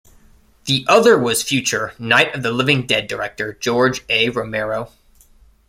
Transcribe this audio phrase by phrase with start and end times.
[0.65, 4.29] The other was future "Night Of The Living Dead" director George A.
[4.31, 4.91] Romero.